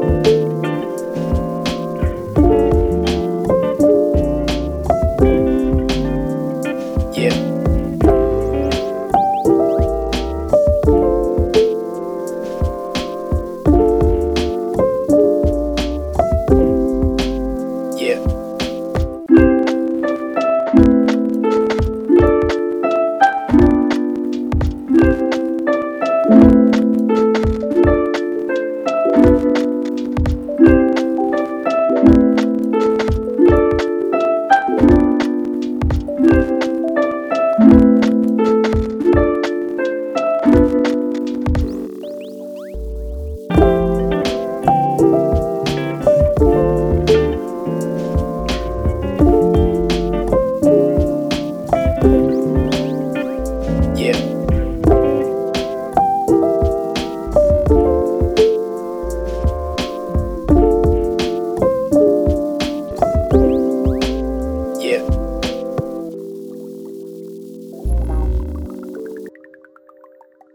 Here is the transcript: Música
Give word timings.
Música 0.00 0.59